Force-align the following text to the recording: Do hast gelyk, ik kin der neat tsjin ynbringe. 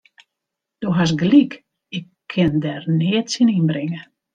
Do 0.81 0.87
hast 0.97 1.15
gelyk, 1.21 1.53
ik 1.97 2.05
kin 2.31 2.53
der 2.63 2.83
neat 2.99 3.27
tsjin 3.29 3.53
ynbringe. 3.57 4.01